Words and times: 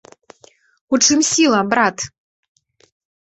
У 0.97 0.99
чым 1.07 1.19
сіла, 1.31 1.59
брат? 1.75 1.97